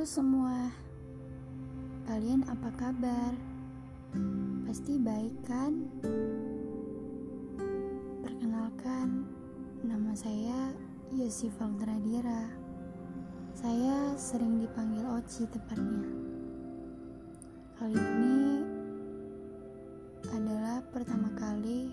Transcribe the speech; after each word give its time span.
Halo 0.00 0.08
semua, 0.08 0.72
kalian 2.08 2.40
apa 2.48 2.72
kabar? 2.72 3.36
Pasti 4.64 4.96
baik 4.96 5.44
kan? 5.44 5.76
Perkenalkan, 8.24 9.28
nama 9.84 10.16
saya 10.16 10.72
Yosi 11.12 11.52
Valdradira. 11.52 12.48
Saya 13.52 14.16
sering 14.16 14.64
dipanggil 14.64 15.04
Oci 15.04 15.44
tepatnya. 15.52 16.08
Kali 17.76 18.00
ini 18.00 18.56
adalah 20.32 20.80
pertama 20.96 21.28
kali 21.36 21.92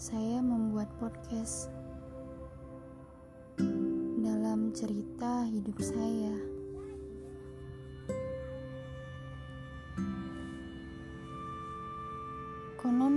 saya 0.00 0.40
membuat 0.40 0.88
podcast 0.96 1.68
dalam 4.24 4.72
cerita 4.72 5.44
hidup 5.52 5.76
saya. 5.84 6.53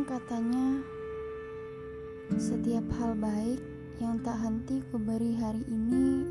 Katanya, 0.08 0.80
setiap 2.40 2.88
hal 2.96 3.12
baik 3.20 3.60
yang 4.00 4.24
tak 4.24 4.40
henti 4.40 4.80
kuberi 4.88 5.36
hari 5.36 5.68
ini 5.68 6.24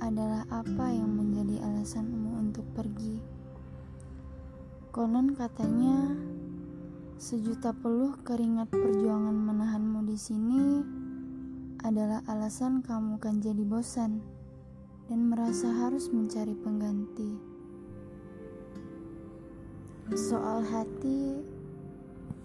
adalah 0.00 0.48
apa 0.48 0.96
yang 0.96 1.12
menjadi 1.12 1.60
alasanmu 1.60 2.40
untuk 2.40 2.64
pergi. 2.72 3.20
Konon 4.96 5.36
katanya, 5.36 6.16
sejuta 7.20 7.76
peluh 7.76 8.16
keringat 8.24 8.72
perjuangan 8.72 9.36
menahanmu 9.44 10.08
di 10.08 10.16
sini 10.16 10.64
adalah 11.84 12.24
alasan 12.32 12.80
kamu 12.80 13.20
kan 13.20 13.44
jadi 13.44 13.60
bosan 13.60 14.24
dan 15.12 15.28
merasa 15.28 15.68
harus 15.68 16.08
mencari 16.08 16.56
pengganti. 16.56 17.36
Soal 20.16 20.64
hati 20.64 21.55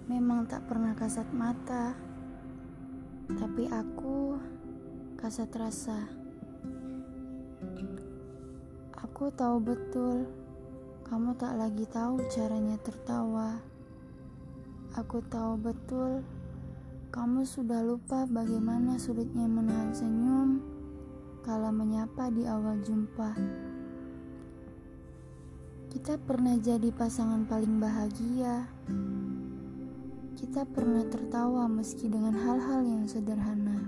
memang 0.09 0.49
tak 0.49 0.65
pernah 0.65 0.97
kasat 0.97 1.27
mata, 1.35 1.93
tapi 3.29 3.69
aku 3.69 4.39
kasat 5.19 5.51
rasa. 5.53 5.99
Aku 9.01 9.29
tahu 9.33 9.61
betul 9.61 10.25
kamu 11.05 11.35
tak 11.35 11.59
lagi 11.59 11.85
tahu 11.91 12.23
caranya 12.31 12.79
tertawa. 12.79 13.59
Aku 14.95 15.19
tahu 15.27 15.59
betul 15.59 16.23
kamu 17.11 17.43
sudah 17.43 17.83
lupa 17.83 18.23
bagaimana 18.23 18.95
sulitnya 18.95 19.43
menahan 19.43 19.91
senyum 19.91 20.63
kala 21.43 21.67
menyapa 21.69 22.31
di 22.31 22.47
awal 22.47 22.79
jumpa. 22.79 23.35
Kita 25.91 26.15
pernah 26.15 26.55
jadi 26.55 26.87
pasangan 26.95 27.43
paling 27.43 27.75
bahagia. 27.83 28.63
Kita 30.31 30.63
pernah 30.63 31.03
tertawa 31.11 31.67
meski 31.67 32.07
dengan 32.07 32.31
hal-hal 32.31 32.87
yang 32.87 33.03
sederhana. 33.03 33.83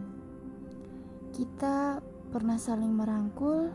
Kita 1.31 2.03
pernah 2.35 2.59
saling 2.59 2.91
merangkul 2.91 3.71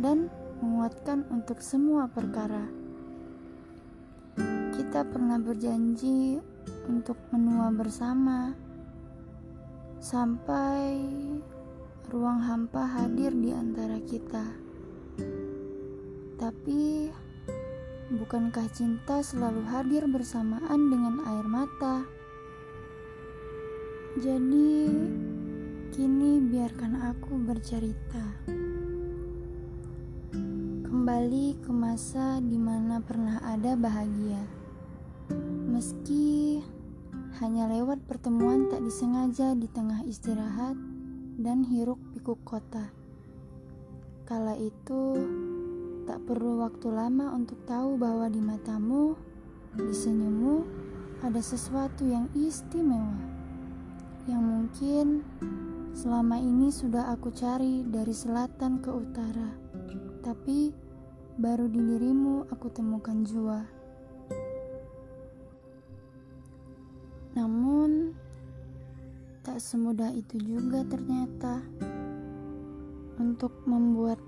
dan 0.00 0.32
menguatkan 0.64 1.28
untuk 1.28 1.60
semua 1.60 2.08
perkara. 2.08 2.64
Kita 4.72 5.04
pernah 5.04 5.36
berjanji 5.36 6.40
untuk 6.88 7.20
menua 7.36 7.68
bersama 7.68 8.56
sampai 10.00 11.04
ruang 12.08 12.40
hampa 12.40 12.88
hadir 12.96 13.30
di 13.36 13.52
antara 13.52 14.00
kita. 14.00 14.44
Tapi 16.40 17.12
Bukankah 18.10 18.66
cinta 18.74 19.22
selalu 19.22 19.62
hadir 19.70 20.02
bersamaan 20.10 20.90
dengan 20.90 21.22
air 21.30 21.46
mata? 21.46 22.02
Jadi, 24.18 24.90
kini 25.94 26.42
biarkan 26.42 27.06
aku 27.06 27.38
bercerita. 27.38 28.34
Kembali 30.90 31.62
ke 31.62 31.70
masa 31.70 32.42
di 32.42 32.58
mana 32.58 32.98
pernah 32.98 33.38
ada 33.46 33.78
bahagia. 33.78 34.42
Meski 35.70 36.58
hanya 37.38 37.70
lewat 37.70 38.02
pertemuan 38.10 38.66
tak 38.74 38.82
disengaja 38.82 39.54
di 39.54 39.70
tengah 39.70 40.02
istirahat 40.02 40.74
dan 41.38 41.62
hiruk 41.62 42.02
pikuk 42.10 42.42
kota. 42.42 42.90
Kala 44.26 44.58
itu, 44.58 45.14
Tak 46.10 46.26
perlu 46.26 46.58
waktu 46.58 46.90
lama 46.90 47.30
untuk 47.38 47.62
tahu 47.70 47.94
bahwa 47.94 48.26
di 48.26 48.42
matamu, 48.42 49.14
di 49.78 49.94
senyummu, 49.94 50.66
ada 51.22 51.38
sesuatu 51.38 52.02
yang 52.02 52.26
istimewa. 52.34 53.14
Yang 54.26 54.42
mungkin 54.42 55.06
selama 55.94 56.42
ini 56.42 56.74
sudah 56.74 57.14
aku 57.14 57.30
cari 57.30 57.86
dari 57.86 58.10
selatan 58.10 58.82
ke 58.82 58.90
utara. 58.90 59.54
Tapi 60.26 60.74
baru 61.38 61.70
di 61.70 61.78
dirimu 61.78 62.50
aku 62.50 62.66
temukan 62.74 63.22
jua. 63.22 63.62
Namun 67.38 68.18
tak 69.46 69.62
semudah 69.62 70.10
itu 70.10 70.42
juga 70.42 70.82
ternyata 70.90 71.62
untuk 73.22 73.62
membuat 73.62 74.18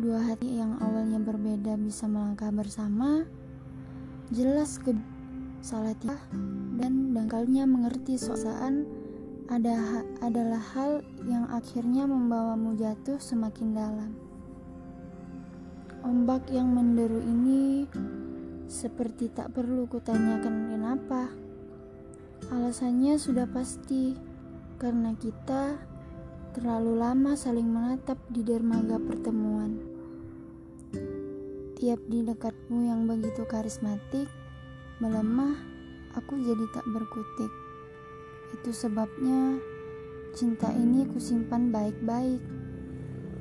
Dua 0.00 0.24
hati 0.24 0.56
yang 0.56 0.80
awalnya 0.80 1.20
berbeda 1.20 1.76
bisa 1.76 2.08
melangkah 2.08 2.48
bersama, 2.48 3.28
jelas 4.32 4.80
ke 4.80 4.96
salah 5.60 5.92
tiga 6.00 6.16
dan 6.80 7.12
dangkalnya 7.12 7.68
mengerti 7.68 8.16
soal 8.16 8.88
ada 9.52 10.00
adalah 10.24 10.64
hal 10.72 11.04
yang 11.28 11.44
akhirnya 11.52 12.08
membawamu 12.08 12.72
jatuh 12.72 13.20
semakin 13.20 13.76
dalam. 13.76 14.10
Ombak 16.02 16.48
yang 16.48 16.72
menderu 16.72 17.20
ini 17.20 17.84
seperti 18.66 19.28
tak 19.28 19.52
perlu 19.52 19.84
kutanyakan 19.86 20.72
kenapa. 20.72 21.28
Alasannya 22.48 23.20
sudah 23.20 23.46
pasti, 23.46 24.16
karena 24.80 25.14
kita 25.14 25.78
terlalu 26.52 27.00
lama 27.00 27.32
saling 27.32 27.64
menatap 27.64 28.20
di 28.28 28.44
dermaga 28.44 29.00
pertemuan. 29.00 29.72
Tiap 31.80 31.96
di 32.12 32.20
dekatmu 32.20 32.92
yang 32.92 33.08
begitu 33.08 33.48
karismatik, 33.48 34.28
melemah, 35.00 35.56
aku 36.12 36.36
jadi 36.36 36.64
tak 36.76 36.84
berkutik. 36.92 37.48
Itu 38.52 38.68
sebabnya 38.68 39.56
cinta 40.36 40.68
ini 40.76 41.08
kusimpan 41.08 41.72
baik-baik. 41.72 42.44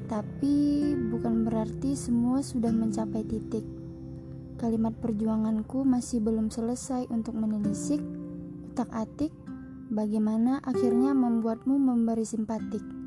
Tapi 0.08 0.56
bukan 1.12 1.44
berarti 1.44 2.00
semua 2.00 2.40
sudah 2.40 2.72
mencapai 2.72 3.28
titik. 3.28 3.68
Kalimat 4.56 4.96
perjuanganku 5.04 5.84
masih 5.84 6.24
belum 6.24 6.48
selesai 6.48 7.12
untuk 7.12 7.36
menelisik, 7.36 8.00
utak-atik, 8.72 9.36
bagaimana 9.92 10.64
akhirnya 10.64 11.12
membuatmu 11.12 11.76
memberi 11.76 12.24
simpatik. 12.24 13.01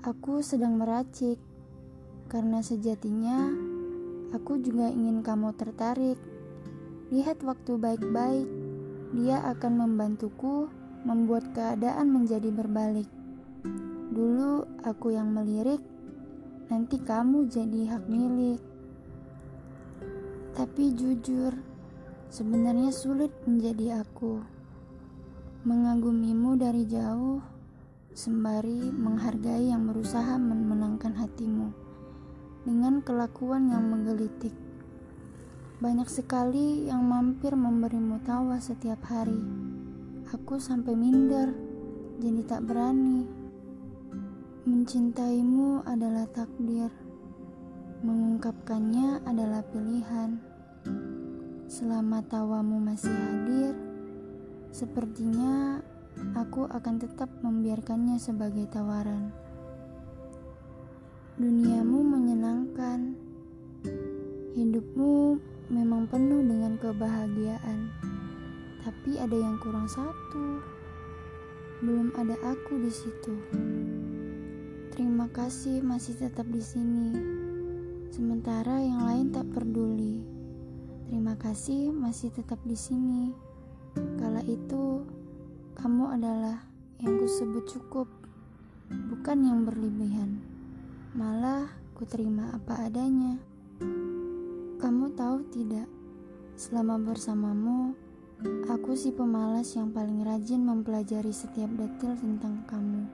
Aku 0.00 0.40
sedang 0.40 0.80
meracik, 0.80 1.36
karena 2.32 2.64
sejatinya 2.64 3.52
aku 4.32 4.56
juga 4.56 4.88
ingin 4.88 5.20
kamu 5.20 5.52
tertarik. 5.60 6.16
Lihat 7.12 7.44
waktu 7.44 7.76
baik-baik, 7.76 8.48
dia 9.12 9.44
akan 9.44 9.84
membantuku 9.84 10.72
membuat 11.04 11.52
keadaan 11.52 12.16
menjadi 12.16 12.48
berbalik. 12.48 13.04
Dulu 14.08 14.80
aku 14.88 15.12
yang 15.12 15.36
melirik, 15.36 15.84
nanti 16.72 16.96
kamu 16.96 17.52
jadi 17.52 17.92
hak 17.92 18.04
milik. 18.08 18.64
Tapi 20.56 20.96
jujur, 20.96 21.52
sebenarnya 22.32 22.88
sulit 22.88 23.36
menjadi 23.44 24.00
aku. 24.00 24.40
Mengagumimu 25.68 26.56
dari 26.56 26.88
jauh 26.88 27.59
sembari 28.10 28.90
menghargai 28.90 29.70
yang 29.70 29.86
berusaha 29.86 30.34
memenangkan 30.34 31.14
hatimu 31.14 31.70
dengan 32.66 33.00
kelakuan 33.00 33.70
yang 33.70 33.86
menggelitik. 33.86 34.52
Banyak 35.80 36.10
sekali 36.12 36.90
yang 36.90 37.06
mampir 37.06 37.56
memberimu 37.56 38.20
tawa 38.26 38.60
setiap 38.60 39.00
hari. 39.08 39.40
Aku 40.28 40.60
sampai 40.60 40.92
minder, 40.92 41.56
jadi 42.20 42.44
tak 42.44 42.68
berani. 42.68 43.24
Mencintaimu 44.68 45.88
adalah 45.88 46.28
takdir, 46.28 46.92
mengungkapkannya 48.04 49.24
adalah 49.24 49.64
pilihan. 49.72 50.36
Selama 51.64 52.20
tawamu 52.28 52.76
masih 52.76 53.14
hadir, 53.14 53.72
sepertinya 54.68 55.80
aku 56.34 56.66
akan 56.68 57.00
tetap 57.00 57.30
membiarkannya 57.40 58.16
sebagai 58.20 58.66
tawaran. 58.70 59.32
Duniamu 61.40 62.04
menyenangkan, 62.04 63.16
Hidupmu 64.50 65.40
memang 65.72 66.04
penuh 66.10 66.42
dengan 66.44 66.76
kebahagiaan, 66.76 67.88
tapi 68.82 69.16
ada 69.16 69.38
yang 69.38 69.56
kurang 69.62 69.86
satu. 69.86 70.60
Belum 71.80 72.12
ada 72.18 72.36
aku 72.44 72.76
di 72.82 72.92
situ. 72.92 73.34
Terima 74.92 75.32
kasih 75.32 75.80
masih 75.80 76.12
tetap 76.18 76.44
di 76.52 76.60
sini. 76.60 77.08
Sementara 78.12 78.82
yang 78.84 79.06
lain 79.06 79.32
tak 79.32 79.48
peduli. 79.48 80.20
Terima 81.08 81.38
kasih 81.40 81.88
masih 81.88 82.28
tetap 82.36 82.60
di 82.68 82.76
sini. 82.76 83.32
Kala 84.20 84.44
itu 84.44 85.08
kamu 85.80 86.12
adalah 86.12 86.60
yang 87.00 87.16
kusebut 87.16 87.64
cukup, 87.64 88.04
bukan 89.08 89.38
yang 89.48 89.64
berlebihan. 89.64 90.36
Malah 91.16 91.72
ku 91.96 92.04
terima 92.04 92.52
apa 92.52 92.84
adanya. 92.84 93.40
Kamu 94.76 95.16
tahu 95.16 95.40
tidak, 95.48 95.88
selama 96.52 97.00
bersamamu, 97.00 97.96
aku 98.68 98.92
si 98.92 99.08
pemalas 99.08 99.72
yang 99.72 99.88
paling 99.88 100.20
rajin 100.20 100.68
mempelajari 100.68 101.32
setiap 101.32 101.72
detail 101.72 102.12
tentang 102.12 102.60
kamu. 102.68 103.08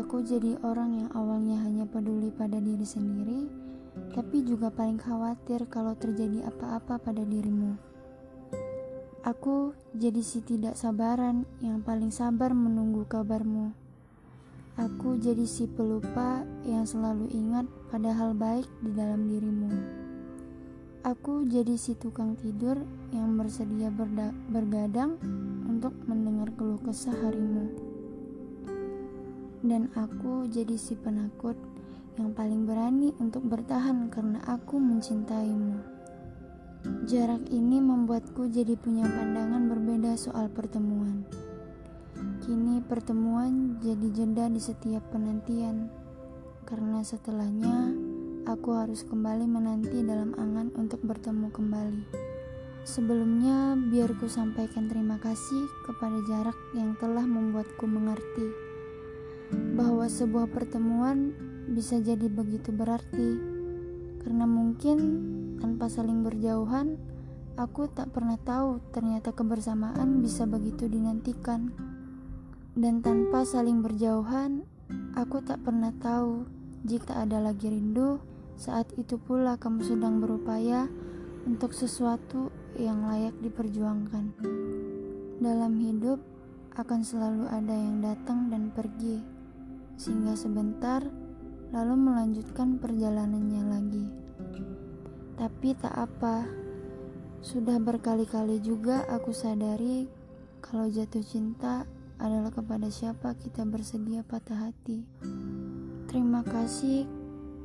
Aku 0.00 0.24
jadi 0.24 0.56
orang 0.64 1.04
yang 1.04 1.10
awalnya 1.12 1.60
hanya 1.68 1.84
peduli 1.84 2.32
pada 2.32 2.56
diri 2.64 2.88
sendiri, 2.88 3.44
tapi 4.16 4.40
juga 4.40 4.72
paling 4.72 4.96
khawatir 4.96 5.68
kalau 5.68 5.92
terjadi 6.00 6.48
apa-apa 6.48 6.96
pada 6.96 7.20
dirimu. 7.28 7.95
Aku 9.26 9.74
jadi 9.90 10.22
si 10.22 10.38
tidak 10.38 10.78
sabaran 10.78 11.50
yang 11.58 11.82
paling 11.82 12.14
sabar 12.14 12.54
menunggu 12.54 13.02
kabarmu. 13.10 13.74
Aku 14.78 15.18
jadi 15.18 15.42
si 15.50 15.66
pelupa 15.66 16.46
yang 16.62 16.86
selalu 16.86 17.26
ingat 17.34 17.66
pada 17.90 18.14
hal 18.14 18.38
baik 18.38 18.70
di 18.86 18.94
dalam 18.94 19.26
dirimu. 19.26 19.72
Aku 21.02 21.42
jadi 21.42 21.74
si 21.74 21.98
tukang 21.98 22.38
tidur 22.38 22.78
yang 23.10 23.34
bersedia 23.34 23.90
bergadang 24.46 25.18
untuk 25.66 25.90
mendengar 26.06 26.54
keluh 26.54 26.78
kesah 26.86 27.18
harimu. 27.26 27.74
Dan 29.66 29.90
aku 29.98 30.46
jadi 30.46 30.78
si 30.78 30.94
penakut 30.94 31.58
yang 32.14 32.30
paling 32.30 32.62
berani 32.62 33.10
untuk 33.18 33.42
bertahan 33.42 34.06
karena 34.06 34.38
aku 34.46 34.78
mencintaimu. 34.78 35.95
Jarak 37.06 37.50
ini 37.50 37.78
membuatku 37.82 38.50
jadi 38.50 38.74
punya 38.78 39.06
pandangan 39.06 39.70
berbeda 39.70 40.14
soal 40.14 40.50
pertemuan. 40.50 41.26
Kini 42.42 42.82
pertemuan 42.82 43.78
jadi 43.82 44.06
jeda 44.14 44.46
di 44.46 44.62
setiap 44.62 45.02
penantian, 45.10 45.90
karena 46.66 47.02
setelahnya 47.02 47.94
aku 48.46 48.74
harus 48.74 49.02
kembali 49.02 49.46
menanti 49.50 50.02
dalam 50.06 50.34
angan 50.38 50.70
untuk 50.78 51.02
bertemu 51.02 51.50
kembali. 51.50 52.02
Sebelumnya, 52.86 53.74
biar 53.74 54.14
ku 54.14 54.30
sampaikan 54.30 54.86
terima 54.86 55.18
kasih 55.18 55.66
kepada 55.90 56.22
jarak 56.30 56.58
yang 56.78 56.94
telah 57.02 57.26
membuatku 57.26 57.82
mengerti 57.82 58.46
bahwa 59.74 60.06
sebuah 60.06 60.50
pertemuan 60.50 61.34
bisa 61.70 61.98
jadi 61.98 62.30
begitu 62.30 62.70
berarti, 62.70 63.55
karena 64.26 64.42
mungkin 64.42 64.98
tanpa 65.62 65.86
saling 65.86 66.26
berjauhan, 66.26 66.98
aku 67.54 67.86
tak 67.86 68.10
pernah 68.10 68.34
tahu 68.34 68.82
ternyata 68.90 69.30
kebersamaan 69.30 70.18
bisa 70.18 70.50
begitu 70.50 70.90
dinantikan. 70.90 71.70
Dan 72.74 73.06
tanpa 73.06 73.46
saling 73.46 73.86
berjauhan, 73.86 74.66
aku 75.14 75.46
tak 75.46 75.62
pernah 75.62 75.94
tahu 76.02 76.42
jika 76.82 77.22
ada 77.22 77.38
lagi 77.38 77.70
rindu, 77.70 78.18
saat 78.58 78.90
itu 78.98 79.14
pula 79.14 79.62
kamu 79.62 79.86
sedang 79.86 80.18
berupaya 80.18 80.90
untuk 81.46 81.70
sesuatu 81.70 82.50
yang 82.74 83.06
layak 83.06 83.38
diperjuangkan. 83.46 84.34
Dalam 85.38 85.78
hidup 85.78 86.18
akan 86.74 87.00
selalu 87.06 87.46
ada 87.46 87.78
yang 87.78 88.02
datang 88.02 88.50
dan 88.50 88.74
pergi, 88.74 89.22
sehingga 89.94 90.34
sebentar 90.34 91.06
lalu 91.74 91.94
melanjutkan 91.98 92.78
perjalanannya 92.78 93.62
lagi. 93.66 94.06
Tapi 95.36 95.68
tak 95.76 95.94
apa, 95.94 96.46
sudah 97.44 97.78
berkali-kali 97.78 98.58
juga 98.58 99.06
aku 99.06 99.30
sadari 99.30 100.08
kalau 100.64 100.90
jatuh 100.90 101.22
cinta 101.22 101.86
adalah 102.16 102.48
kepada 102.48 102.88
siapa 102.88 103.36
kita 103.36 103.62
bersedia 103.68 104.24
patah 104.24 104.68
hati. 104.70 105.04
Terima 106.08 106.40
kasih 106.40 107.04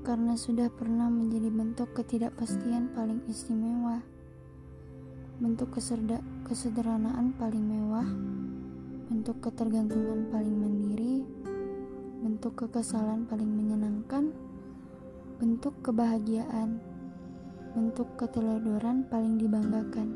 karena 0.03 0.35
sudah 0.35 0.67
pernah 0.73 1.07
menjadi 1.07 1.49
bentuk 1.53 1.93
ketidakpastian 1.95 2.91
paling 2.91 3.21
istimewa, 3.29 4.01
bentuk 5.39 5.71
kesederhanaan 6.45 7.31
paling 7.37 7.63
mewah, 7.63 8.05
bentuk 9.07 9.39
ketergantungan 9.39 10.27
paling 10.33 10.57
mandiri, 10.57 11.23
bentuk 12.21 12.53
kekesalan 12.53 13.25
paling 13.25 13.49
menyenangkan, 13.49 14.29
bentuk 15.41 15.73
kebahagiaan, 15.81 16.77
bentuk 17.73 18.05
keteledoran 18.13 19.09
paling 19.09 19.41
dibanggakan, 19.41 20.13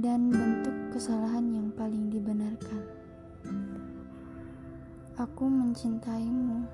dan 0.00 0.32
bentuk 0.32 0.96
kesalahan 0.96 1.44
yang 1.52 1.68
paling 1.76 2.08
dibenarkan. 2.08 2.88
Aku 5.20 5.44
mencintaimu 5.44 6.64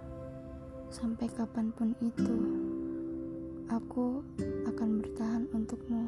sampai 0.94 1.26
kapan 1.34 1.74
pun 1.74 1.90
itu. 1.98 2.38
Aku 3.66 4.22
akan 4.70 5.02
bertahan 5.02 5.50
untukmu 5.50 6.06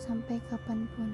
sampai 0.00 0.40
kapan 0.48 0.88
pun. 0.96 1.12